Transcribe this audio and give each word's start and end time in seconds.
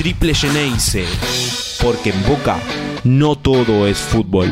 Triple 0.00 0.32
Geneise, 0.32 1.04
porque 1.84 2.08
en 2.08 2.26
Boca 2.26 2.58
no 3.04 3.36
todo 3.36 3.86
es 3.86 3.98
fútbol. 3.98 4.48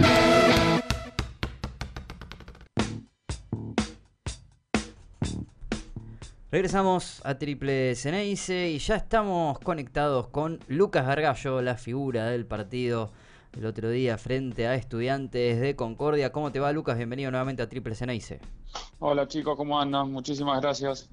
Regresamos 6.50 7.23
a 7.25 7.39
Triple 7.39 7.95
Ceneice 7.95 8.69
y 8.73 8.79
ya 8.79 8.96
estamos 8.96 9.59
conectados 9.61 10.29
con 10.29 10.61
Lucas 10.69 11.07
Gargallo, 11.07 11.62
la 11.62 11.78
figura 11.78 12.26
del 12.26 12.44
partido 12.44 13.10
el 13.56 13.64
otro 13.64 13.88
día 13.88 14.18
frente 14.18 14.66
a 14.66 14.74
estudiantes 14.74 15.62
de 15.62 15.74
Concordia. 15.74 16.30
¿Cómo 16.30 16.52
te 16.52 16.60
va 16.60 16.72
Lucas? 16.72 16.98
Bienvenido 16.98 17.30
nuevamente 17.30 17.62
a 17.62 17.70
Triple 17.70 17.94
Ceneice. 17.94 18.38
Hola 18.98 19.26
chicos, 19.26 19.56
¿cómo 19.56 19.80
andan? 19.80 20.12
Muchísimas 20.12 20.60
gracias. 20.60 21.08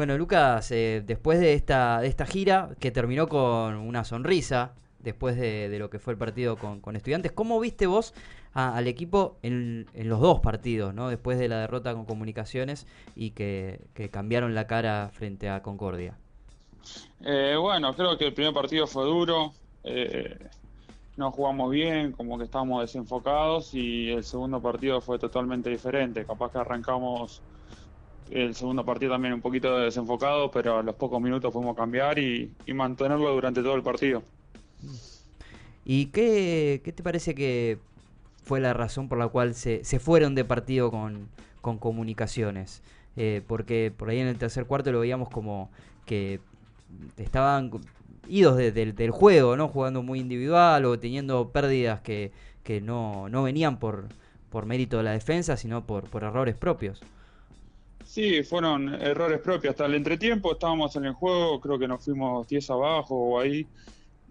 Bueno 0.00 0.16
Lucas, 0.16 0.70
eh, 0.70 1.02
después 1.04 1.40
de 1.40 1.52
esta, 1.52 2.00
de 2.00 2.08
esta 2.08 2.24
gira 2.24 2.70
que 2.80 2.90
terminó 2.90 3.28
con 3.28 3.76
una 3.76 4.02
sonrisa, 4.02 4.72
después 4.98 5.36
de, 5.36 5.76
lo 5.78 5.90
que 5.90 5.98
fue 5.98 6.14
el 6.14 6.18
partido 6.18 6.56
con, 6.56 6.96
estudiantes, 6.96 7.32
¿cómo 7.32 7.60
viste 7.60 7.86
vos 7.86 8.14
al 8.54 8.86
equipo 8.86 9.36
en, 9.42 9.86
los 9.92 10.20
dos 10.20 10.40
partidos, 10.40 10.94
¿no? 10.94 11.10
después 11.10 11.38
de 11.38 11.48
la 11.48 11.58
derrota 11.58 11.92
con 11.92 12.06
comunicaciones 12.06 12.86
y 13.14 13.32
que, 13.32 13.78
cambiaron 14.10 14.54
la 14.54 14.66
cara 14.66 15.10
frente 15.12 15.50
a 15.50 15.60
Concordia? 15.60 16.16
Eh, 17.22 17.56
bueno, 17.60 17.94
creo 17.94 18.16
que 18.16 18.28
el 18.28 18.32
primer 18.32 18.54
partido 18.54 18.86
fue 18.86 19.04
duro. 19.04 19.52
Eh, 19.84 20.48
no 21.18 21.30
jugamos 21.30 21.70
bien, 21.72 22.12
como 22.12 22.38
que 22.38 22.44
estábamos 22.44 22.80
desenfocados 22.80 23.74
y 23.74 24.12
el 24.12 24.24
segundo 24.24 24.62
partido 24.62 25.02
fue 25.02 25.18
totalmente 25.18 25.68
diferente. 25.68 26.24
Capaz 26.24 26.52
que 26.52 26.58
arrancamos 26.58 27.42
el 28.30 28.54
segundo 28.54 28.84
partido 28.84 29.12
también 29.12 29.34
un 29.34 29.40
poquito 29.40 29.78
desenfocado, 29.78 30.50
pero 30.50 30.78
a 30.78 30.82
los 30.82 30.94
pocos 30.94 31.20
minutos 31.20 31.52
pudimos 31.52 31.76
cambiar 31.76 32.18
y, 32.18 32.52
mantenerlo 32.72 33.32
durante 33.32 33.62
todo 33.62 33.74
el 33.74 33.82
partido. 33.82 34.22
¿Y 35.84 36.06
qué, 36.06 36.80
te 36.82 37.02
parece 37.02 37.34
que 37.34 37.78
fue 38.44 38.60
la 38.60 38.72
razón 38.72 39.08
por 39.08 39.18
la 39.18 39.28
cual 39.28 39.54
se, 39.54 39.82
fueron 39.98 40.34
de 40.34 40.44
partido 40.44 40.90
con, 40.90 41.28
comunicaciones? 41.60 42.82
Eh, 43.16 43.42
porque 43.46 43.92
por 43.94 44.08
ahí 44.08 44.20
en 44.20 44.28
el 44.28 44.38
tercer 44.38 44.66
cuarto 44.66 44.92
lo 44.92 45.00
veíamos 45.00 45.28
como 45.28 45.68
que 46.06 46.40
estaban 47.16 47.70
idos 48.28 48.56
del 48.56 49.10
juego, 49.10 49.56
¿no? 49.56 49.68
Jugando 49.68 50.02
muy 50.02 50.20
individual 50.20 50.84
o 50.84 50.98
teniendo 50.98 51.50
pérdidas 51.50 52.00
que, 52.00 52.32
no, 52.82 53.28
venían 53.42 53.80
por, 53.80 54.06
por 54.50 54.66
mérito 54.66 54.98
de 54.98 55.02
la 55.02 55.10
defensa, 55.10 55.56
sino 55.56 55.84
por, 55.84 56.04
por 56.04 56.22
errores 56.22 56.54
propios. 56.54 57.02
Sí, 58.10 58.42
fueron 58.42 58.92
errores 59.00 59.38
propios. 59.38 59.70
Hasta 59.70 59.86
el 59.86 59.94
entretiempo 59.94 60.50
estábamos 60.50 60.96
en 60.96 61.04
el 61.04 61.12
juego, 61.12 61.60
creo 61.60 61.78
que 61.78 61.86
nos 61.86 62.04
fuimos 62.04 62.48
10 62.48 62.70
abajo 62.70 63.14
o 63.14 63.38
ahí. 63.38 63.64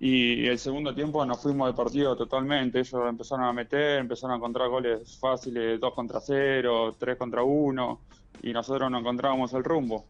Y 0.02 0.45
el 0.47 0.59
segundo 0.59 0.94
tiempo 0.94 1.25
nos 1.25 1.41
fuimos 1.41 1.69
de 1.69 1.77
partido 1.77 2.13
totalmente. 2.17 2.80
Ellos 2.80 3.02
empezaron 3.07 3.45
a 3.45 3.53
meter, 3.53 4.00
empezaron 4.00 4.33
a 4.33 4.35
encontrar 4.35 4.67
goles 4.67 5.17
fáciles, 5.17 5.80
2 5.80 5.94
contra 5.94 6.19
0, 6.19 6.97
3 7.00 7.17
contra 7.17 7.41
1, 7.41 8.02
y 8.44 8.52
nosotros 8.52 8.91
no 8.91 9.00
encontrábamos 9.00 9.53
el 9.53 9.63
rumbo. 9.63 10.03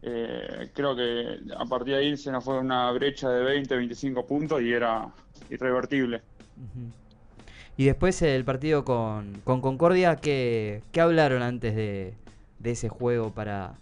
Eh, 0.00 0.70
creo 0.72 0.96
que 0.96 1.40
a 1.58 1.66
partir 1.66 1.96
de 1.96 2.00
ahí 2.00 2.16
se 2.16 2.32
nos 2.32 2.42
fue 2.42 2.58
una 2.58 2.90
brecha 2.92 3.28
de 3.28 3.44
20, 3.44 3.76
25 3.76 4.24
puntos 4.24 4.62
y 4.62 4.72
era 4.72 5.12
irrevertible. 5.50 6.22
Y 7.76 7.84
después 7.84 8.22
el 8.22 8.46
partido 8.46 8.82
con, 8.86 9.42
Concordia, 9.44 10.16
¿qué, 10.16 10.80
hablaron 10.98 11.42
antes 11.42 11.76
de, 11.76 12.14
ese 12.72 12.88
juego 12.88 13.32
para, 13.32 13.74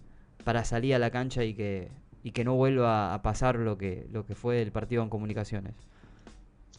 para 0.44 0.64
salir 0.64 0.94
a 0.94 0.98
la 0.98 1.10
cancha 1.10 1.44
y 1.44 1.54
que, 1.54 1.88
y 2.22 2.32
que 2.32 2.44
no 2.44 2.54
vuelva 2.54 3.14
a 3.14 3.22
pasar 3.22 3.56
lo 3.56 3.78
que, 3.78 4.06
lo 4.12 4.26
que 4.26 4.34
fue 4.34 4.62
el 4.62 4.72
partido 4.72 5.02
en 5.02 5.08
comunicaciones? 5.08 5.74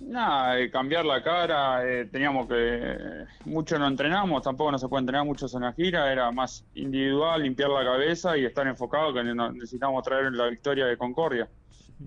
Nada, 0.01 0.59
eh, 0.59 0.71
cambiar 0.71 1.05
la 1.05 1.23
cara, 1.23 1.87
eh, 1.87 2.05
teníamos 2.05 2.47
que, 2.47 3.25
mucho 3.45 3.77
no 3.77 3.87
entrenamos, 3.87 4.41
tampoco 4.41 4.71
no 4.71 4.79
se 4.79 4.87
puede 4.87 5.01
entrenar 5.01 5.25
mucho 5.25 5.45
en 5.53 5.61
la 5.61 5.73
gira, 5.73 6.11
era 6.11 6.31
más 6.31 6.65
individual, 6.73 7.43
limpiar 7.43 7.69
la 7.69 7.83
cabeza 7.83 8.35
y 8.35 8.43
estar 8.43 8.67
enfocado 8.67 9.13
que 9.13 9.23
necesitamos 9.23 10.03
traer 10.03 10.33
la 10.33 10.47
victoria 10.47 10.87
de 10.87 10.97
Concordia. 10.97 11.47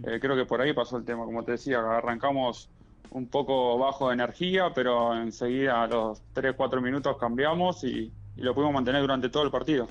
Eh, 0.04 0.18
creo 0.20 0.36
que 0.36 0.44
por 0.44 0.60
ahí 0.60 0.72
pasó 0.72 0.96
el 0.96 1.04
tema, 1.04 1.24
como 1.24 1.44
te 1.44 1.52
decía, 1.52 1.78
arrancamos 1.78 2.68
un 3.10 3.28
poco 3.28 3.78
bajo 3.78 4.08
de 4.08 4.14
energía, 4.14 4.72
pero 4.74 5.14
enseguida 5.14 5.82
a 5.82 5.86
los 5.86 6.22
3-4 6.34 6.82
minutos 6.82 7.16
cambiamos 7.18 7.84
y, 7.84 8.12
lo 8.36 8.54
pudimos 8.54 8.74
mantener 8.74 9.00
durante 9.00 9.28
todo 9.28 9.42
el 9.42 9.50
partido. 9.50 9.88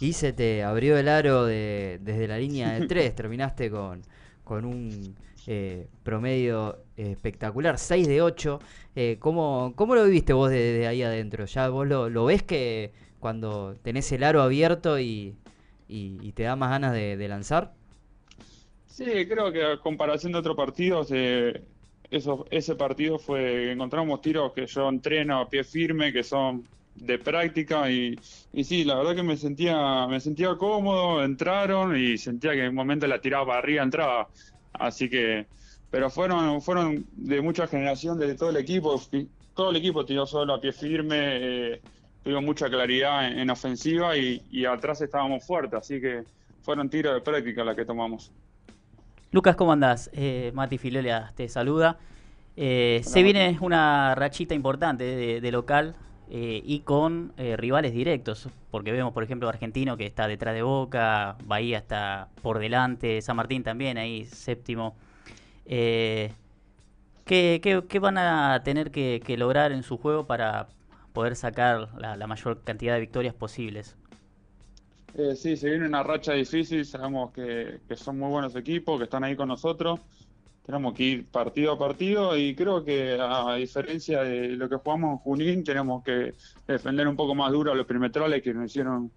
Y 0.00 0.14
se 0.14 0.32
te 0.32 0.64
abrió 0.64 0.98
el 0.98 1.08
aro 1.08 1.44
de, 1.44 1.98
desde 2.02 2.26
la 2.26 2.38
línea 2.38 2.72
de 2.72 2.86
3, 2.86 3.14
terminaste 3.16 3.70
con, 3.70 4.02
con 4.44 4.64
un 4.64 5.14
eh, 5.46 5.88
promedio 6.04 6.84
espectacular, 6.96 7.78
6 7.78 8.06
de 8.06 8.22
8. 8.22 8.60
Eh, 8.94 9.16
¿cómo, 9.18 9.74
lo 9.76 10.04
viviste 10.04 10.32
vos 10.32 10.50
desde 10.50 10.86
ahí 10.86 11.02
adentro? 11.02 11.46
¿Ya 11.46 11.68
vos 11.68 11.86
lo, 11.86 12.24
ves 12.24 12.42
que 12.44 12.92
cuando 13.18 13.76
tenés 13.82 14.10
el 14.12 14.22
aro 14.22 14.42
abierto 14.42 15.00
y, 15.00 15.34
te 15.88 16.42
da 16.44 16.54
más 16.54 16.70
ganas 16.70 16.92
de, 16.92 17.28
lanzar? 17.28 17.72
Sí, 18.86 19.04
creo 19.26 19.50
que 19.50 19.64
a 19.64 19.78
comparación 19.78 20.32
de 20.32 20.38
otros 20.38 20.56
partidos, 20.56 21.08
eh, 21.10 21.62
eso, 22.10 22.46
ese 22.50 22.76
partido 22.76 23.18
fue, 23.18 23.72
encontramos 23.72 24.20
tiros 24.20 24.52
que 24.52 24.66
yo 24.66 24.88
entreno 24.88 25.40
a 25.40 25.48
pie 25.48 25.64
firme, 25.64 26.12
que 26.12 26.22
son 26.22 26.64
de 26.94 27.18
práctica 27.18 27.90
y, 27.90 28.18
y 28.52 28.64
sí, 28.64 28.84
la 28.84 28.96
verdad 28.96 29.14
que 29.14 29.22
me 29.22 29.36
sentía, 29.36 30.06
me 30.06 30.20
sentía 30.20 30.54
cómodo, 30.56 31.24
entraron 31.24 31.96
y 31.96 32.18
sentía 32.18 32.52
que 32.52 32.64
en 32.64 32.68
un 32.70 32.74
momento 32.74 33.06
la 33.06 33.20
tiraba 33.20 33.46
para 33.46 33.58
arriba, 33.58 33.82
entraba. 33.82 34.28
Así 34.72 35.08
que, 35.08 35.46
pero 35.90 36.10
fueron, 36.10 36.62
fueron 36.62 37.04
de 37.12 37.40
mucha 37.40 37.66
generación 37.66 38.18
de 38.18 38.34
todo 38.34 38.50
el 38.50 38.56
equipo. 38.56 39.00
Todo 39.54 39.70
el 39.70 39.76
equipo 39.76 40.04
tiró 40.04 40.26
solo 40.26 40.54
a 40.54 40.60
pie 40.60 40.72
firme, 40.72 41.16
eh, 41.18 41.80
tuvimos 42.22 42.44
mucha 42.44 42.68
claridad 42.68 43.26
en, 43.26 43.50
ofensiva 43.50 44.16
y, 44.16 44.64
atrás 44.64 45.00
estábamos 45.02 45.44
fuertes. 45.44 45.80
Así 45.80 46.00
que 46.00 46.24
fueron 46.62 46.88
tiros 46.88 47.14
de 47.14 47.20
práctica 47.20 47.64
las 47.64 47.76
que 47.76 47.84
tomamos. 47.84 48.30
Lucas, 49.30 49.56
¿cómo 49.56 49.72
andás? 49.72 50.10
Eh, 50.12 50.50
Mati 50.54 50.78
Filelia 50.78 51.32
te 51.34 51.48
saluda. 51.48 51.98
Eh, 52.56 53.00
se 53.02 53.22
viene 53.22 53.56
una 53.60 54.14
rachita 54.14 54.54
importante 54.54 55.40
de, 55.40 55.52
local 55.52 55.94
eh, 56.34 56.62
y 56.64 56.80
con 56.80 57.32
rivales 57.36 57.92
directos, 57.92 58.48
porque 58.70 58.90
vemos, 58.90 59.12
por 59.12 59.22
ejemplo, 59.22 59.48
Argentino 59.48 59.96
que 59.96 60.06
está 60.06 60.26
detrás 60.26 60.54
de 60.54 60.62
Boca, 60.62 61.36
Bahía 61.44 61.78
está 61.78 62.28
por 62.40 62.58
delante, 62.58 63.20
San 63.20 63.36
Martín 63.36 63.62
también, 63.62 63.98
ahí 63.98 64.24
séptimo. 64.24 64.96
Eh, 65.66 66.32
¿qué, 67.24 67.98
van 68.00 68.18
a 68.18 68.60
tener 68.64 68.90
que, 68.90 69.22
lograr 69.36 69.72
en 69.72 69.82
su 69.82 69.96
juego 69.96 70.26
para 70.26 70.68
poder 71.12 71.36
sacar 71.36 71.88
la, 71.98 72.26
mayor 72.26 72.62
cantidad 72.62 72.94
de 72.94 73.00
victorias 73.00 73.34
posibles? 73.34 73.96
Eh, 75.14 75.36
sí, 75.36 75.56
se 75.56 75.68
viene 75.68 75.86
una 75.86 76.02
racha 76.02 76.32
difícil, 76.32 76.84
sabemos 76.84 77.32
que, 77.32 77.80
son 77.96 78.18
muy 78.18 78.30
buenos 78.30 78.56
equipos, 78.56 78.98
que 78.98 79.04
están 79.04 79.24
ahí 79.24 79.36
con 79.36 79.48
nosotros. 79.48 80.00
Tenemos 80.64 80.94
que 80.94 81.02
ir 81.02 81.26
partido 81.26 81.72
a 81.72 81.78
partido 81.78 82.36
y 82.36 82.54
creo 82.54 82.84
que 82.84 83.18
a 83.20 83.56
diferencia 83.56 84.22
de 84.22 84.50
lo 84.50 84.68
que 84.68 84.76
jugamos 84.76 85.12
en 85.12 85.18
Junín, 85.18 85.64
tenemos 85.64 86.04
que 86.04 86.34
defender 86.66 87.08
un 87.08 87.16
poco 87.16 87.34
más 87.34 87.50
duro 87.50 87.72
a 87.72 87.74
los 87.74 87.86
perimetrales 87.86 88.42
que 88.42 88.54
nos 88.54 88.70
hicieron 88.70 89.10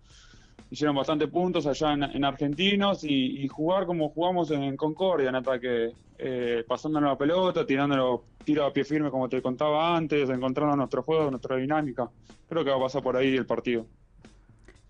hicieron 0.70 0.96
bastante 0.96 1.28
puntos 1.28 1.68
allá 1.68 1.94
en, 1.94 2.26
Argentinos 2.26 3.04
y, 3.04 3.48
jugar 3.48 3.86
como 3.86 4.10
jugamos 4.10 4.52
en 4.52 4.76
Concordia, 4.76 5.30
en 5.30 5.36
ataque, 5.36 5.94
eh, 6.18 6.64
pasándonos 6.68 7.12
la 7.12 7.18
pelota, 7.18 7.66
tirándonos 7.66 8.22
tiro 8.44 8.66
a 8.66 8.74
pie 8.74 8.84
firme 8.84 9.10
como 9.10 9.30
te 9.30 9.42
contaba 9.42 9.96
antes, 9.96 10.30
encontrando 10.30 10.76
nuestro 10.76 11.04
juego, 11.04 11.30
nuestra 11.30 11.56
dinámica. 11.58 12.10
Creo 12.48 12.64
que 12.64 12.70
va 12.70 12.78
a 12.78 12.82
pasar 12.82 13.02
por 13.02 13.16
ahí 13.16 13.36
el 13.36 13.46
partido. 13.46 13.86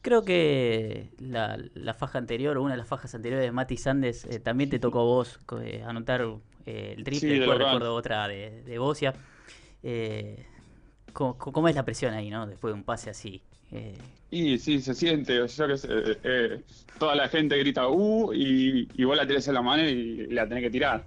Creo 0.05 0.23
que 0.23 1.09
la, 1.17 1.57
faja 1.95 2.19
anterior, 2.19 2.55
o 2.57 2.61
una 2.61 2.75
de 2.75 2.77
las 2.77 2.87
fajas 2.87 3.15
anteriores 3.15 3.43
de 3.43 3.51
Mati 3.51 3.75
Sandes, 3.75 4.25
eh, 4.25 4.39
también 4.39 4.69
te 4.69 4.77
tocó 4.77 4.99
a 4.99 5.03
vos 5.03 5.39
eh, 5.63 5.83
anotar 5.83 6.21
el 6.21 7.03
triple, 7.03 7.19
sí, 7.19 7.27
después 7.39 7.57
recuerdo 7.57 7.95
otra 7.95 8.27
de, 8.27 8.61
de 8.61 8.77
Bocia. 8.77 9.15
¿cómo, 11.11 11.37
¿cómo, 11.39 11.67
es 11.69 11.75
la 11.75 11.85
presión 11.85 12.13
ahí, 12.13 12.29
no? 12.29 12.45
Después 12.45 12.71
de 12.71 12.75
un 12.75 12.83
pase 12.83 13.09
así. 13.09 13.41
Eh, 13.71 13.97
y 14.29 14.57
sí, 14.57 14.79
se 14.79 14.93
siente, 14.93 15.41
o 15.41 15.47
sea, 15.47 15.67
que 15.67 15.73
eh, 15.73 16.17
eh, 16.23 16.61
toda 16.99 17.15
la 17.15 17.27
gente 17.27 17.57
grita 17.57 17.87
uh 17.87 18.31
y, 18.31 18.87
y, 18.93 19.03
vos 19.03 19.17
la 19.17 19.25
tenés 19.25 19.47
en 19.47 19.53
la 19.55 19.61
mano 19.61 19.83
y, 19.83 20.27
la 20.27 20.47
tenés 20.47 20.65
que 20.65 20.69
tirar. 20.69 21.03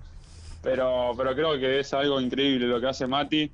Pero, 0.62 1.12
pero 1.16 1.34
creo 1.34 1.58
que 1.58 1.80
es 1.80 1.94
algo 1.94 2.20
increíble 2.20 2.66
lo 2.66 2.80
que 2.80 2.88
hace 2.88 3.06
Mati. 3.06 3.50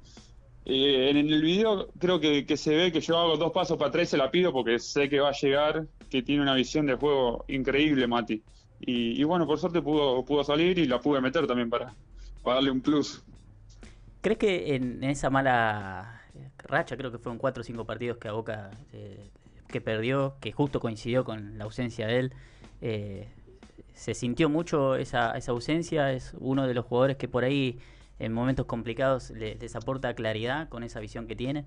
En 0.67 1.17
el 1.17 1.43
video 1.43 1.89
creo 1.99 2.21
que, 2.21 2.57
se 2.57 2.75
ve 2.75 2.93
que 2.93 3.01
yo 3.01 3.19
hago 3.19 3.37
dos 3.37 3.53
pasos 3.53 3.77
para 3.77 3.91
atrás 3.91 4.09
se 4.09 4.17
la 4.17 4.31
pido 4.31 4.53
porque 4.53 4.79
sé 4.79 5.09
que 5.09 5.21
va 5.21 5.29
a 5.29 5.33
llegar, 5.33 5.87
que 6.09 6.23
tiene 6.23 6.43
una 6.43 6.55
visión 6.55 6.87
de 6.87 6.95
juego 6.95 7.45
increíble 7.49 8.07
Mati. 8.07 8.43
Y, 8.87 9.23
bueno, 9.25 9.47
por 9.47 9.59
suerte 9.59 9.81
pudo, 9.81 10.25
pudo 10.25 10.45
salir 10.45 10.79
y 10.79 10.87
la 10.87 11.01
pude 11.01 11.21
meter 11.21 11.47
también 11.47 11.71
para, 11.71 11.95
darle 12.45 12.71
un 12.71 12.83
plus. 12.83 13.23
¿Crees 14.21 14.39
que 14.39 14.75
en 14.75 15.03
esa 15.05 15.31
mala 15.31 16.23
racha, 16.59 16.97
creo 16.97 17.11
que 17.11 17.19
fueron 17.19 17.39
cuatro 17.39 17.63
o 17.63 17.65
cinco 17.65 17.85
partidos 17.85 18.19
que 18.19 18.29
a 18.29 18.33
Boca 18.33 18.71
eh, 18.93 19.31
que 19.69 19.81
perdió, 19.81 20.37
que 20.41 20.53
justo 20.53 20.81
coincidió 20.81 21.25
con 21.25 21.59
la 21.59 21.65
ausencia 21.65 22.07
de 22.07 22.19
él. 22.19 22.33
Eh, 22.81 23.29
¿Se 23.95 24.15
sintió 24.15 24.49
mucho 24.49 24.97
esa 24.97 25.33
ausencia? 25.49 26.13
¿Es 26.13 26.35
uno 26.39 26.67
de 26.67 26.75
los 26.75 26.85
jugadores 26.85 27.17
que 27.17 27.29
por 27.29 27.45
ahí 27.45 27.79
en 28.19 28.33
momentos 28.33 28.67
complicados 28.67 29.31
le- 29.31 29.57
les 29.57 29.77
aporta 29.77 30.15
claridad 30.15 30.69
con 30.69 30.83
esa 30.85 31.01
visión 31.01 31.27
que 31.27 31.37
tiene? 31.37 31.67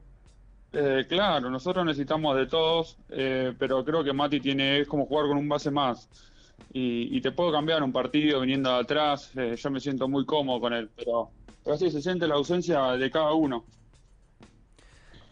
Eh, 0.73 1.05
claro, 1.07 1.49
nosotros 1.49 1.85
necesitamos 1.85 2.35
de 2.35 2.45
todos, 2.47 2.97
eh, 3.09 3.53
pero 3.57 3.83
creo 3.85 4.03
que 4.03 4.13
Mati 4.13 4.39
tiene, 4.41 4.81
es 4.81 4.88
como 4.88 5.05
jugar 5.05 5.27
con 5.27 5.38
un 5.38 5.47
base 5.49 5.71
más. 5.71 6.09
Y, 6.73 7.15
y 7.17 7.21
te 7.21 7.31
puedo 7.31 7.51
cambiar 7.51 7.81
un 7.83 7.94
partido 7.94 8.41
viniendo 8.41 8.69
de 8.71 8.79
atrás, 8.81 9.31
eh, 9.38 9.55
yo 9.57 9.71
me 9.71 9.79
siento 9.79 10.07
muy 10.09 10.25
cómodo 10.25 10.59
con 10.59 10.73
él, 10.73 10.89
pero, 10.95 11.31
pero 11.63 11.77
sí 11.77 11.89
se 11.89 12.01
siente 12.01 12.27
la 12.27 12.35
ausencia 12.35 12.81
de 12.94 13.09
cada 13.11 13.33
uno. 13.33 13.65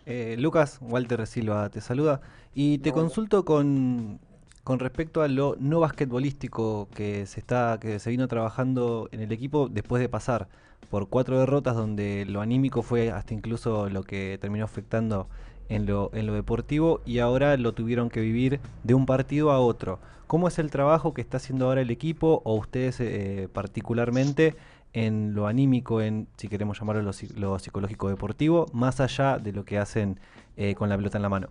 Eh, 0.06 0.36
Lucas, 0.38 0.78
Walter 0.82 1.26
Silva 1.26 1.70
te 1.70 1.82
saluda 1.82 2.22
y 2.54 2.78
te 2.80 2.92
consulto 2.94 3.44
con, 3.44 4.20
con 4.66 4.80
respecto 4.80 5.22
a 5.22 5.28
lo 5.28 5.56
no 5.60 5.80
basquetbolístico 5.80 6.90
que 6.96 7.28
se 7.28 7.40
está 7.40 7.78
que 7.80 8.00
se 8.00 8.10
vino 8.10 8.28
trabajando 8.28 9.08
en 9.12 9.22
el 9.22 9.32
equipo 9.32 9.70
después 9.70 10.02
de 10.02 10.10
pasar 10.10 10.48
por 10.90 11.08
cuatro 11.08 11.40
derrotas 11.40 11.76
donde 11.76 12.26
lo 12.26 12.42
anímico 12.42 12.82
fue 12.82 13.12
hasta 13.12 13.36
incluso 13.36 13.90
lo 13.90 14.02
que 14.02 14.40
terminó 14.42 14.66
afectando 14.66 15.30
en 15.70 15.86
lo, 15.86 16.10
en 16.16 16.26
lo 16.26 16.34
deportivo 16.34 17.02
y 17.06 17.20
ahora 17.20 17.56
lo 17.58 17.74
tuvieron 17.74 18.10
que 18.10 18.22
vivir 18.22 18.60
de 18.84 18.96
un 18.96 19.06
partido 19.06 19.52
a 19.52 19.60
otro. 19.60 20.00
¿Cómo 20.26 20.48
es 20.48 20.58
el 20.58 20.72
trabajo 20.72 21.14
que 21.14 21.22
está 21.22 21.38
haciendo 21.38 21.66
ahora 21.66 21.82
el 21.82 21.92
equipo 21.92 22.42
o 22.44 22.56
ustedes 22.56 23.00
eh, 23.02 23.48
particularmente 23.54 24.56
en 24.94 25.36
lo 25.36 25.46
anímico, 25.46 26.02
en 26.02 26.28
si 26.38 26.48
queremos 26.48 26.80
llamarlo 26.80 27.04
lo, 27.04 27.12
lo 27.36 27.60
psicológico 27.60 28.10
deportivo, 28.10 28.66
más 28.74 29.00
allá 29.00 29.38
de 29.38 29.52
lo 29.52 29.64
que 29.64 29.78
hacen 29.78 30.20
eh, 30.58 30.74
con 30.74 30.90
la 30.90 30.98
pelota 30.98 31.20
en 31.20 31.22
la 31.22 31.30
mano? 31.30 31.50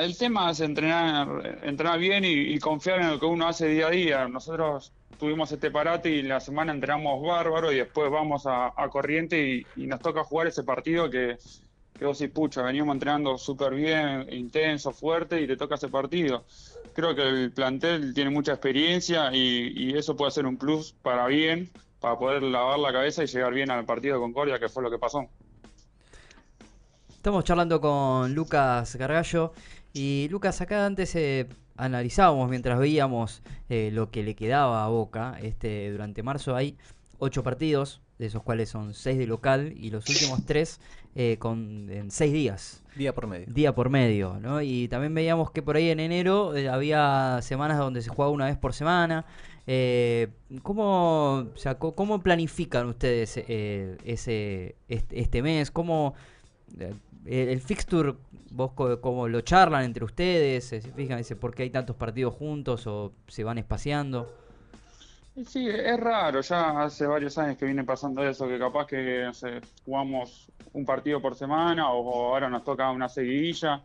El 0.00 0.16
tema 0.16 0.50
es 0.50 0.60
entrenar, 0.60 1.60
entrenar 1.62 1.98
bien 1.98 2.24
y, 2.24 2.58
confiar 2.58 3.02
en 3.02 3.10
lo 3.10 3.20
que 3.20 3.26
uno 3.26 3.46
hace 3.46 3.68
día 3.68 3.88
a 3.88 3.90
día. 3.90 4.26
Nosotros 4.26 4.92
tuvimos 5.18 5.52
este 5.52 5.70
parate 5.70 6.08
y 6.08 6.22
la 6.22 6.40
semana 6.40 6.72
entrenamos 6.72 7.22
bárbaro 7.22 7.70
y 7.70 7.76
después 7.76 8.10
vamos 8.10 8.44
a, 8.46 8.72
Corriente 8.90 9.66
y, 9.76 9.86
nos 9.86 10.00
toca 10.00 10.24
jugar 10.24 10.46
ese 10.46 10.64
partido 10.64 11.10
que, 11.10 11.36
que 11.98 12.04
vos 12.06 12.22
pucha, 12.32 12.62
venimos 12.62 12.94
entrenando 12.94 13.36
súper 13.36 13.74
bien, 13.74 14.26
intenso, 14.32 14.90
fuerte 14.90 15.42
y 15.42 15.46
te 15.46 15.58
toca 15.58 15.74
ese 15.74 15.88
partido. 15.88 16.44
Creo 16.94 17.14
que 17.14 17.28
el 17.28 17.52
plantel 17.52 18.14
tiene 18.14 18.30
mucha 18.30 18.52
experiencia 18.52 19.30
y, 19.34 19.74
y 19.76 19.98
eso 19.98 20.16
puede 20.16 20.30
ser 20.30 20.46
un 20.46 20.56
plus 20.56 20.94
para 21.02 21.26
bien, 21.26 21.70
para 22.00 22.18
poder 22.18 22.42
lavar 22.42 22.78
la 22.78 22.90
cabeza 22.90 23.22
y 23.22 23.26
llegar 23.26 23.52
bien 23.52 23.70
al 23.70 23.84
partido 23.84 24.14
de 24.14 24.22
Concordia, 24.22 24.58
que 24.58 24.70
fue 24.70 24.82
lo 24.82 24.90
que 24.90 24.98
pasó. 24.98 25.28
Estamos 27.18 27.42
charlando 27.42 27.80
con 27.80 28.32
Lucas 28.32 28.94
Gargallo 28.94 29.52
y 29.92 30.28
Lucas 30.30 30.60
acá 30.60 30.86
antes 30.86 31.16
eh, 31.16 31.48
analizábamos 31.76 32.48
mientras 32.48 32.78
veíamos 32.78 33.42
eh, 33.68 33.90
lo 33.92 34.12
que 34.12 34.22
le 34.22 34.36
quedaba 34.36 34.84
a 34.84 34.88
Boca. 34.88 35.36
Este 35.42 35.90
durante 35.90 36.22
marzo 36.22 36.54
hay 36.54 36.78
ocho 37.18 37.42
partidos, 37.42 38.00
de 38.20 38.26
esos 38.26 38.44
cuales 38.44 38.68
son 38.68 38.94
seis 38.94 39.18
de 39.18 39.26
local 39.26 39.74
y 39.76 39.90
los 39.90 40.08
últimos 40.08 40.46
tres 40.46 40.80
eh, 41.16 41.38
con 41.40 41.90
en 41.90 42.12
seis 42.12 42.32
días, 42.32 42.84
Día 42.94 43.12
por 43.12 43.26
medio. 43.26 43.46
día 43.52 43.74
por 43.74 43.90
medio, 43.90 44.38
¿no? 44.40 44.62
Y 44.62 44.86
también 44.86 45.12
veíamos 45.12 45.50
que 45.50 45.60
por 45.60 45.74
ahí 45.74 45.90
en 45.90 45.98
enero 45.98 46.52
había 46.70 47.40
semanas 47.42 47.78
donde 47.78 48.00
se 48.00 48.10
jugaba 48.10 48.30
una 48.30 48.46
vez 48.46 48.56
por 48.56 48.74
semana. 48.74 49.26
¿cómo, 50.62 51.48
o 51.52 51.56
sea, 51.56 51.74
¿Cómo 51.74 52.22
planifican 52.22 52.86
ustedes 52.86 53.36
ese 53.36 54.76
este, 54.88 55.20
este 55.20 55.42
mes? 55.42 55.72
¿Cómo 55.72 56.14
el, 56.78 57.48
el 57.48 57.60
fixture, 57.60 58.14
vos 58.50 58.72
co- 58.72 59.00
cómo 59.00 59.28
lo 59.28 59.40
charlan 59.40 59.84
entre 59.84 60.04
ustedes? 60.04 60.72
Eh, 60.72 60.82
¿Se 61.22 61.36
por 61.36 61.54
qué 61.54 61.64
hay 61.64 61.70
tantos 61.70 61.96
partidos 61.96 62.34
juntos 62.34 62.86
o 62.86 63.12
se 63.26 63.44
van 63.44 63.58
espaciando? 63.58 64.28
Sí, 65.46 65.68
es 65.68 66.00
raro, 66.00 66.40
ya 66.40 66.82
hace 66.82 67.06
varios 67.06 67.38
años 67.38 67.56
que 67.56 67.64
viene 67.64 67.84
pasando 67.84 68.28
eso, 68.28 68.48
que 68.48 68.58
capaz 68.58 68.86
que 68.86 69.22
no 69.24 69.32
sé, 69.32 69.60
jugamos 69.84 70.50
un 70.72 70.84
partido 70.84 71.20
por 71.22 71.36
semana 71.36 71.92
o, 71.92 72.32
ahora 72.34 72.48
nos 72.50 72.64
toca 72.64 72.90
una 72.90 73.08
seguidilla. 73.08 73.80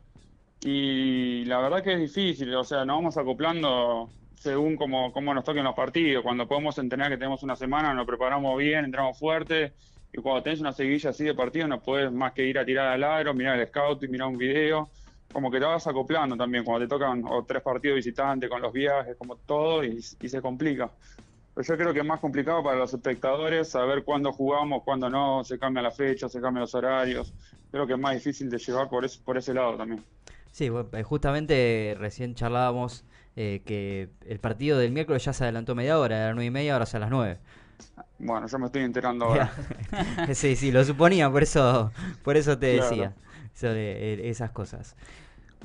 Y 0.61 1.45
la 1.45 1.59
verdad 1.59 1.83
que 1.83 1.93
es 1.93 1.99
difícil, 1.99 2.55
o 2.55 2.63
sea, 2.63 2.85
nos 2.85 2.97
vamos 2.97 3.17
acoplando 3.17 4.09
según 4.33 4.77
cómo, 4.77 5.11
cómo 5.13 5.33
nos 5.33 5.43
toquen 5.43 5.63
los 5.63 5.75
partidos. 5.75 6.23
Cuando 6.23 6.47
podemos 6.47 6.77
entrenar 6.79 7.09
que 7.09 7.17
tenemos 7.17 7.43
una 7.43 7.55
semana, 7.55 7.93
nos 7.93 8.07
preparamos 8.07 8.57
bien, 8.57 8.85
entramos 8.85 9.19
fuerte. 9.19 9.73
Y 10.13 10.21
cuando 10.21 10.43
tenés 10.43 10.61
una 10.61 10.71
seguidilla 10.71 11.09
así 11.09 11.23
de 11.23 11.33
partido, 11.33 11.67
no 11.67 11.81
puedes 11.81 12.11
más 12.11 12.33
que 12.33 12.45
ir 12.45 12.59
a 12.59 12.65
tirar 12.65 12.89
al 12.89 13.03
aro, 13.03 13.33
mirar 13.33 13.59
el 13.59 13.67
scout 13.67 14.03
y 14.03 14.07
mirar 14.07 14.27
un 14.27 14.37
video. 14.37 14.89
Como 15.31 15.49
que 15.49 15.59
te 15.59 15.65
vas 15.65 15.87
acoplando 15.87 16.37
también 16.37 16.63
cuando 16.63 16.85
te 16.85 16.89
tocan 16.89 17.23
o 17.25 17.43
tres 17.43 17.63
partidos 17.63 17.95
visitantes 17.95 18.47
con 18.47 18.61
los 18.61 18.71
viajes, 18.71 19.15
como 19.17 19.37
todo, 19.37 19.83
y, 19.83 19.99
se 20.03 20.39
complica. 20.39 20.91
Pero 21.55 21.67
yo 21.67 21.77
creo 21.77 21.93
que 21.93 21.99
es 22.01 22.05
más 22.05 22.19
complicado 22.19 22.63
para 22.63 22.77
los 22.77 22.93
espectadores 22.93 23.69
saber 23.69 24.03
cuándo 24.03 24.31
jugamos, 24.31 24.83
cuándo 24.83 25.09
no, 25.09 25.43
se 25.43 25.57
cambia 25.57 25.81
la 25.81 25.91
fecha, 25.91 26.29
se 26.29 26.39
cambian 26.39 26.61
los 26.61 26.75
horarios. 26.75 27.33
Creo 27.71 27.87
que 27.87 27.93
es 27.93 27.99
más 27.99 28.13
difícil 28.13 28.51
de 28.51 28.59
llevar 28.59 28.89
por 28.89 29.05
ese, 29.05 29.53
lado 29.55 29.75
también. 29.75 30.03
Sí, 30.51 30.69
eh, 30.91 31.03
justamente 31.03 31.95
recién 31.97 32.35
charlábamos 32.35 33.03
eh, 33.35 33.63
que 33.65 34.09
el 34.27 34.39
partido 34.39 34.77
del 34.77 34.91
miércoles 34.91 35.25
ya 35.25 35.33
se 35.33 35.43
adelantó 35.43 35.73
media 35.73 35.97
hora, 35.97 36.17
era 36.17 36.33
nueve 36.35 36.45
y 36.45 36.51
media, 36.51 36.73
ahora 36.73 36.85
a 36.91 36.99
las 36.99 37.09
nueve. 37.09 37.39
Bueno, 38.19 38.47
yo 38.47 38.59
me 38.59 38.67
estoy 38.67 38.83
enterando 38.83 39.25
ahora. 39.25 39.51
sí, 40.33 40.55
sí, 40.55 40.71
lo 40.71 40.83
suponía, 40.83 41.29
por 41.29 41.43
eso, 41.43 41.91
por 42.23 42.37
eso 42.37 42.57
te 42.57 42.75
Claro. 42.75 42.81
decía 42.81 43.13
sobre 43.53 44.13
eh, 44.13 44.29
esas 44.29 44.51
cosas. 44.51 44.95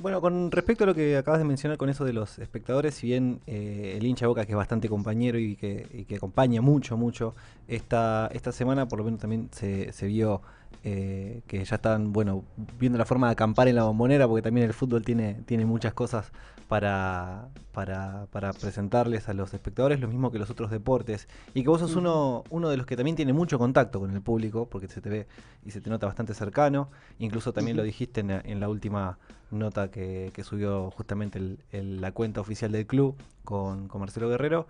Bueno, 0.01 0.21
con 0.21 0.49
respecto 0.51 0.85
a 0.85 0.87
lo 0.87 0.95
que 0.95 1.17
acabas 1.17 1.39
de 1.39 1.45
mencionar 1.45 1.77
con 1.77 1.89
eso 1.89 2.05
de 2.05 2.13
los 2.13 2.39
espectadores, 2.39 2.95
si 2.95 3.07
bien 3.07 3.41
eh, 3.47 3.95
el 3.97 4.05
hincha 4.05 4.27
Boca, 4.27 4.45
que 4.45 4.53
es 4.53 4.57
bastante 4.57 4.87
compañero 4.87 5.37
y 5.37 5.55
que, 5.57 5.87
y 5.93 6.05
que 6.05 6.15
acompaña 6.15 6.61
mucho, 6.61 6.95
mucho, 6.95 7.35
esta, 7.67 8.29
esta 8.33 8.53
semana 8.53 8.87
por 8.87 8.99
lo 8.99 9.05
menos 9.05 9.19
también 9.19 9.49
se, 9.51 9.91
se 9.91 10.07
vio 10.07 10.41
eh, 10.85 11.41
que 11.47 11.65
ya 11.65 11.75
están, 11.75 12.13
bueno, 12.13 12.45
viendo 12.79 12.97
la 12.97 13.03
forma 13.05 13.27
de 13.27 13.33
acampar 13.33 13.67
en 13.67 13.75
la 13.75 13.83
bombonera, 13.83 14.25
porque 14.25 14.41
también 14.41 14.67
el 14.67 14.73
fútbol 14.73 15.03
tiene, 15.03 15.41
tiene 15.45 15.65
muchas 15.65 15.93
cosas 15.93 16.31
para, 16.69 17.49
para, 17.73 18.27
para 18.31 18.53
presentarles 18.53 19.27
a 19.27 19.33
los 19.33 19.53
espectadores, 19.55 19.99
lo 19.99 20.07
mismo 20.07 20.31
que 20.31 20.37
los 20.37 20.51
otros 20.51 20.69
deportes, 20.69 21.27
y 21.55 21.63
que 21.63 21.67
vos 21.69 21.79
sos 21.81 21.95
uno, 21.95 22.43
uno 22.51 22.69
de 22.69 22.77
los 22.77 22.85
que 22.85 22.95
también 22.95 23.15
tiene 23.15 23.33
mucho 23.33 23.57
contacto 23.57 23.99
con 23.99 24.11
el 24.11 24.21
público, 24.21 24.67
porque 24.69 24.87
se 24.87 25.01
te 25.01 25.09
ve 25.09 25.27
y 25.65 25.71
se 25.71 25.81
te 25.81 25.89
nota 25.89 26.05
bastante 26.05 26.35
cercano, 26.35 26.89
incluso 27.17 27.53
también 27.53 27.75
lo 27.75 27.81
dijiste 27.81 28.21
en, 28.21 28.27
la- 28.27 28.41
en 28.41 28.59
la 28.59 28.69
última 28.69 29.17
nota 29.49 29.89
que, 29.89 30.29
que 30.31 30.43
subió 30.43 30.91
justamente 30.91 31.39
el- 31.39 31.59
el- 31.71 32.01
la 32.01 32.11
cuenta 32.11 32.39
oficial 32.39 32.71
del 32.71 32.85
club 32.85 33.15
con, 33.43 33.87
con 33.87 34.01
Marcelo 34.01 34.29
Guerrero. 34.29 34.67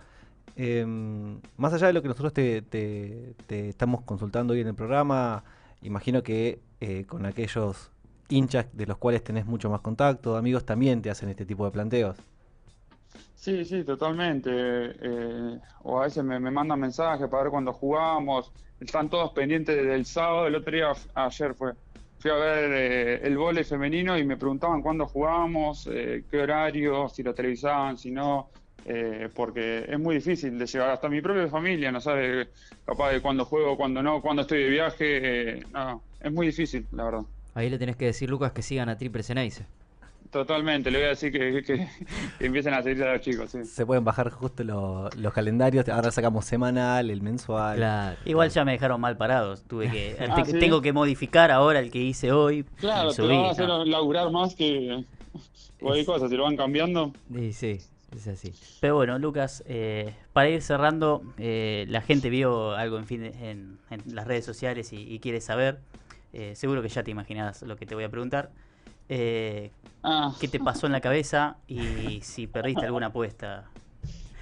Em, 0.56 1.42
más 1.58 1.74
allá 1.74 1.88
de 1.88 1.94
lo 1.94 2.02
que 2.02 2.08
nosotros 2.08 2.32
te, 2.32 2.62
te- 2.62 3.36
te 3.46 3.68
estamos 3.68 4.04
consultando 4.04 4.54
hoy 4.54 4.62
en 4.62 4.68
el 4.68 4.76
programa, 4.76 5.44
imagino 5.82 6.24
que 6.24 6.62
eh, 6.80 7.04
con 7.06 7.26
aquellos 7.26 7.92
hinchas 8.30 8.68
de 8.74 8.86
los 8.86 8.98
cuales 8.98 9.24
tenés 9.24 9.46
mucho 9.46 9.70
más 9.70 9.82
contacto, 9.82 10.38
amigos, 10.38 10.66
también 10.66 11.02
te 11.02 11.10
hacen 11.10 11.30
este 11.30 11.46
tipo 11.46 11.66
de 11.66 11.72
planteos. 11.72 12.18
Sí, 13.40 13.64
sí, 13.64 13.84
totalmente. 13.86 14.52
Eh, 14.54 15.60
o 15.84 16.00
a 16.00 16.04
veces 16.04 16.24
me, 16.24 16.40
mandan 16.40 16.80
mensajes 16.80 17.28
para 17.30 17.44
ver 17.44 17.52
cuándo 17.52 17.72
jugamos. 17.72 18.52
Están 18.82 19.10
todos 19.10 19.32
pendientes 19.32 19.76
del 19.76 20.06
sábado. 20.06 20.48
El 20.48 20.56
otro 20.56 20.76
día, 20.76 20.92
ayer 21.16 21.54
fue, 21.56 21.72
fui 22.20 22.32
a 22.32 22.36
ver 22.36 22.72
eh, 22.74 23.22
el 23.24 23.38
vóley 23.38 23.64
femenino 23.64 24.18
y 24.18 24.26
me 24.26 24.36
preguntaban 24.36 24.82
cuándo 24.82 25.06
jugábamos, 25.06 25.88
eh, 25.90 26.26
qué 26.30 26.42
horario, 26.42 27.08
si 27.08 27.24
lo 27.24 27.34
televisaban, 27.34 27.98
si 27.98 28.12
no. 28.12 28.50
porque 29.36 29.86
es 29.88 30.00
muy 30.00 30.16
difícil 30.16 30.60
de 30.60 30.66
llevar. 30.66 30.90
Hasta 30.92 31.08
mi 31.08 31.22
propia 31.22 31.48
familia 31.48 31.92
no 31.92 32.02
sabe 32.02 32.50
capaz 32.86 33.12
de 33.12 33.22
cuándo 33.22 33.46
juego, 33.46 33.78
cuándo 33.78 34.04
no, 34.04 34.22
cuándo 34.22 34.42
estoy 34.42 34.64
de 34.64 34.70
viaje. 34.70 35.60
no, 35.74 36.04
es 36.20 36.32
muy 36.32 36.48
difícil, 36.48 36.86
la 36.92 37.06
verdad. 37.06 37.24
Ahí 37.56 37.70
le 37.70 37.78
tenés 37.78 37.96
que 37.96 38.06
decir, 38.06 38.30
Lucas, 38.30 38.52
que 38.52 38.62
sigan 38.62 38.90
a 38.90 38.98
Triple 38.98 39.24
Ceneice. 39.24 39.66
Totalmente, 40.32 40.92
le 40.92 41.00
voy 41.00 41.06
a 41.08 41.10
decir 41.10 41.32
que, 41.32 41.64
que- 41.64 41.64
que 41.64 41.88
empiecen 42.46 42.74
a 42.76 42.84
seguir 42.84 43.04
a 43.04 43.14
los 43.14 43.22
chicos. 43.22 43.50
Sí. 43.50 43.66
Se 43.66 43.84
pueden 43.86 44.04
bajar 44.04 44.30
justo 44.30 44.64
lo- 44.64 45.10
los 45.18 45.34
calendarios, 45.34 45.90
ahora 45.90 46.12
sacamos 46.12 46.46
semanal, 46.46 47.10
el 47.10 47.22
mensual. 47.24 47.78
Claro. 47.78 48.18
Igual 48.26 48.50
ya 48.52 48.64
me 48.64 48.74
dejaron 48.74 49.02
mal 49.02 49.18
parados. 49.18 49.64
Tuve 49.64 49.90
que, 49.90 50.16
Ah, 50.30 50.36
te- 50.44 50.52
¿sí? 50.52 50.60
tengo 50.60 50.82
que 50.82 50.94
modificar 50.94 51.50
ahora 51.50 51.80
el 51.80 51.90
que 51.90 51.98
hice 52.00 52.32
hoy. 52.32 52.64
Claro, 52.76 53.12
te 53.12 53.22
lo 53.24 53.28
subí, 53.28 53.36
van 53.38 53.46
a 53.46 53.50
hacer 53.50 53.68
no. 53.68 53.84
laburar 53.86 54.30
más 54.30 54.54
que 54.54 55.04
cualquier 55.80 56.06
cosa, 56.06 56.30
si 56.30 56.36
lo 56.38 56.44
van 56.44 56.56
cambiando. 56.58 57.12
Y 57.34 57.52
sí, 57.54 57.80
es 58.16 58.28
así. 58.28 58.54
Pero 58.82 58.96
bueno, 58.98 59.18
Lucas, 59.18 59.64
eh, 59.66 60.14
para 60.34 60.50
ir 60.50 60.62
cerrando, 60.62 61.24
eh, 61.40 61.86
la 61.90 62.02
gente 62.02 62.30
vio 62.30 62.74
algo 62.76 63.00
en, 63.00 63.08
fin 63.08 63.22
de- 63.22 63.50
en, 63.50 63.80
en 63.90 64.04
las 64.14 64.28
redes 64.28 64.46
sociales 64.46 64.94
y, 64.94 65.12
y 65.12 65.18
quiere 65.18 65.42
saber. 65.42 65.80
Eh, 66.34 66.56
seguro 66.56 66.82
que 66.82 66.90
ya 66.90 67.04
te 67.04 67.12
imaginas 67.12 67.62
lo 67.64 67.76
que 67.76 67.86
te 67.86 67.96
voy 67.96 68.04
a 68.04 68.10
preguntar. 68.10 68.52
Eh, 69.08 69.72
Ah, 70.02 70.34
¿Qué 70.40 70.48
te 70.48 70.60
pasó 70.60 70.86
en 70.86 70.94
la 70.94 71.02
cabeza 71.02 71.58
y 71.68 72.22
si 72.24 72.48
perdiste 72.48 72.86
alguna 72.86 73.08
apuesta? 73.08 73.70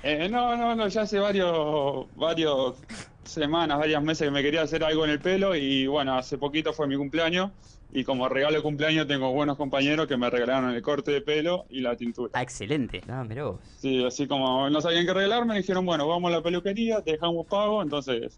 eh, 0.04 0.30
no, 0.30 0.56
no, 0.56 0.76
no, 0.76 0.88
ya 0.88 1.02
hace 1.02 1.18
varios, 1.20 2.06
varios 2.16 2.76
semanas, 3.24 3.80
varios 3.80 4.04
meses 4.04 4.28
que 4.28 4.32
me 4.32 4.44
quería 4.44 4.62
hacer 4.62 4.84
algo 4.84 5.04
en 5.04 5.12
el 5.12 5.20
pelo 5.20 5.56
y 5.56 5.88
bueno, 5.88 6.16
hace 6.16 6.38
poquito 6.38 6.74
fue 6.74 6.88
mi 6.88 6.96
cumpleaños 6.96 7.52
y 7.92 8.04
como 8.04 8.30
regalo 8.30 8.58
de 8.58 8.62
cumpleaños 8.62 9.08
tengo 9.08 9.32
buenos 9.32 9.58
compañeros 9.58 10.06
que 10.08 10.16
me 10.16 10.30
regalaron 10.30 10.70
el 10.76 10.82
corte 10.84 11.12
de 11.12 11.22
pelo 11.22 11.66
y 11.70 11.82
la 11.82 11.96
tintura. 11.96 12.32
Ah, 12.36 12.44
excelente. 12.44 13.02
Ah, 13.10 13.24
mirá 13.28 13.46
vos. 13.46 13.60
Sí, 13.80 14.06
así 14.06 14.28
como 14.28 14.70
no 14.70 14.80
sabían 14.80 15.06
qué 15.08 15.14
regalarme, 15.14 15.54
me 15.54 15.60
dijeron, 15.60 15.86
bueno, 15.86 16.08
vamos 16.08 16.32
a 16.32 16.36
la 16.36 16.44
peluquería, 16.44 17.02
te 17.02 17.14
dejamos 17.14 17.48
pago, 17.48 17.82
entonces 17.82 18.38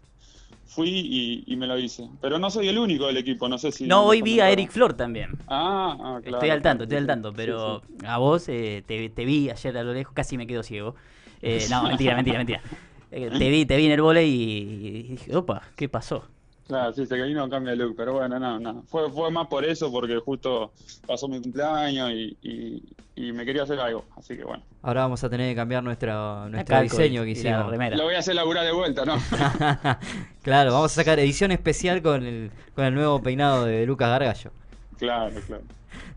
fui 0.70 0.88
y, 0.88 1.44
y 1.52 1.56
me 1.56 1.66
lo 1.66 1.76
hice. 1.78 2.08
Pero 2.20 2.38
no 2.38 2.48
soy 2.48 2.68
el 2.68 2.78
único 2.78 3.06
del 3.06 3.16
equipo, 3.16 3.48
no 3.48 3.58
sé 3.58 3.72
si... 3.72 3.86
No, 3.86 4.04
hoy 4.04 4.22
vi 4.22 4.38
a. 4.38 4.50
Eric 4.50 4.70
Flor 4.70 4.94
también. 4.94 5.36
Ah, 5.48 5.96
ah, 5.98 6.20
claro. 6.22 6.36
estoy 6.36 6.50
al 6.50 6.62
tanto, 6.62 6.84
estoy 6.84 6.98
al 6.98 7.06
tanto, 7.06 7.32
pero 7.32 7.82
sí. 7.86 8.06
a 8.06 8.18
vos 8.18 8.48
eh, 8.48 8.84
te, 8.86 9.08
te 9.10 9.24
vi 9.24 9.50
ayer 9.50 9.76
a 9.76 9.82
lo 9.82 9.92
lejos, 9.92 10.14
casi 10.14 10.38
me 10.38 10.46
quedo 10.46 10.62
ciego. 10.62 10.94
Eh, 11.42 11.66
no, 11.68 11.82
mentira, 11.88 12.14
mentira, 12.14 12.38
mentira. 12.38 12.62
Eh, 13.12 13.28
te 13.28 13.50
vi, 13.50 13.66
te 13.66 13.76
vi 13.76 13.86
en 13.86 13.90
el 13.90 14.02
volei 14.02 14.30
y, 14.30 14.98
y 14.98 15.02
dije, 15.02 15.34
opa, 15.34 15.62
¿qué 15.74 15.88
pasó? 15.88 16.28
Claro, 16.70 16.92
sí, 16.92 17.04
se 17.04 17.20
vino 17.20 17.50
cambia 17.50 17.72
de 17.72 17.78
look, 17.78 17.96
pero 17.96 18.12
bueno, 18.12 18.38
no, 18.38 18.60
no. 18.60 18.84
Fue, 18.86 19.10
fue 19.10 19.28
más 19.32 19.48
por 19.48 19.64
eso, 19.64 19.90
porque 19.90 20.16
justo 20.18 20.72
pasó 21.04 21.26
mi 21.26 21.40
cumpleaños 21.42 22.12
y, 22.12 22.36
y, 22.42 22.82
y 23.16 23.32
me 23.32 23.44
quería 23.44 23.64
hacer 23.64 23.80
algo, 23.80 24.04
así 24.16 24.36
que 24.36 24.44
bueno. 24.44 24.62
Ahora 24.82 25.00
vamos 25.00 25.24
a 25.24 25.28
tener 25.28 25.50
que 25.50 25.56
cambiar 25.56 25.82
nuestro, 25.82 26.48
nuestro 26.48 26.80
diseño 26.80 27.24
que 27.24 27.30
hicimos. 27.30 27.68
remera. 27.68 27.96
Lo 27.96 28.04
voy 28.04 28.14
a 28.14 28.20
hacer 28.20 28.36
laburar 28.36 28.64
de 28.64 28.70
vuelta, 28.70 29.04
¿no? 29.04 29.16
claro, 30.42 30.72
vamos 30.72 30.92
a 30.92 30.94
sacar 30.94 31.18
edición 31.18 31.50
especial 31.50 32.02
con 32.02 32.24
el, 32.24 32.52
con 32.76 32.84
el 32.84 32.94
nuevo 32.94 33.20
peinado 33.20 33.64
de 33.64 33.84
Lucas 33.84 34.08
Gargallo. 34.08 34.52
Claro, 35.00 35.34
claro. 35.46 35.62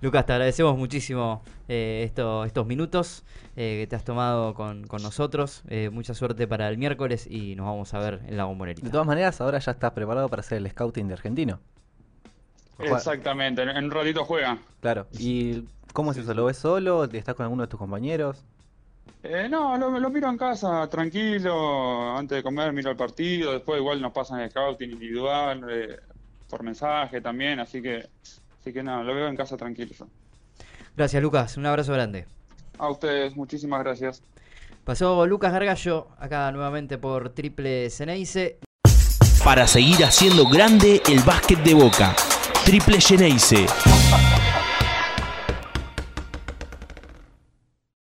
Lucas, 0.02 0.26
te 0.28 0.34
agradecemos 0.34 0.78
muchísimo 0.78 1.42
eh, 1.68 2.04
esto- 2.06 2.46
estos 2.46 2.68
minutos 2.68 3.24
eh, 3.56 3.80
que 3.82 3.88
te 3.88 3.96
has 3.96 4.04
tomado 4.04 4.54
con, 4.54 4.86
con 4.86 5.02
nosotros. 5.02 5.64
Eh, 5.68 5.90
mucha 5.90 6.14
suerte 6.14 6.46
para 6.48 6.70
el 6.70 6.78
miércoles 6.78 7.26
y 7.28 7.56
nos 7.56 7.66
vamos 7.66 7.94
a 7.96 8.00
ver 8.00 8.22
en 8.28 8.38
la 8.38 8.44
bombonerita. 8.46 8.86
De 8.86 8.92
todas 8.92 9.08
maneras, 9.08 9.42
ahora 9.42 9.58
ya 9.60 9.72
estás 9.72 9.92
preparado 9.94 10.30
para 10.30 10.42
hacer 10.42 10.60
el 10.60 10.70
scouting 10.70 11.08
de 11.08 11.14
argentino. 11.16 11.60
Exactamente, 12.80 13.62
en, 13.64 13.70
en 13.70 13.86
un 13.86 13.92
ratito 13.92 14.26
juega. 14.26 14.58
Claro. 14.82 15.08
¿Y 15.18 15.64
cómo 15.94 16.12
es 16.12 16.18
eso? 16.18 16.34
¿Lo 16.34 16.46
ves 16.46 16.58
solo? 16.58 17.06
¿Estás 17.06 17.36
con 17.36 17.44
alguno 17.46 17.64
de 17.64 17.68
tus 17.68 17.80
compañeros? 17.80 18.44
Eh, 19.22 19.48
no, 19.50 19.78
lo, 19.78 20.00
lo 20.00 20.10
miro 20.10 20.30
en 20.30 20.38
casa, 20.38 20.88
tranquilo, 20.90 22.18
antes 22.18 22.38
de 22.38 22.44
comer 22.44 22.74
miro 22.74 22.92
el 22.92 22.98
partido, 22.98 23.54
después 23.54 23.80
igual 23.80 24.02
nos 24.02 24.12
pasan 24.12 24.42
el 24.42 24.50
scouting 24.50 24.92
individual, 24.92 25.66
eh, 25.70 25.98
por 26.50 26.62
mensaje 26.64 27.22
también, 27.22 27.60
así 27.60 27.82
que, 27.82 28.06
así 28.64 28.72
que 28.72 28.82
nada, 28.82 29.04
lo 29.04 29.14
veo 29.14 29.28
en 29.28 29.36
casa 29.36 29.58
tranquilo. 29.58 29.92
yo. 29.92 30.08
Gracias, 30.96 31.22
Lucas. 31.22 31.58
Un 31.58 31.66
abrazo 31.66 31.92
grande. 31.92 32.26
A 32.78 32.90
ustedes, 32.90 33.36
muchísimas 33.36 33.84
gracias. 33.84 34.24
Pasó 34.86 35.26
Lucas 35.26 35.52
Gargallo, 35.52 36.08
acá 36.18 36.52
nuevamente 36.52 36.98
por 36.98 37.30
Triple 37.30 37.90
Ceneice. 37.90 38.60
Para 39.44 39.68
seguir 39.68 40.04
haciendo 40.06 40.48
grande 40.48 41.02
el 41.08 41.20
básquet 41.24 41.60
de 41.60 41.74
Boca. 41.74 42.16
Triple 42.66 43.02
Geneise. 43.02 43.66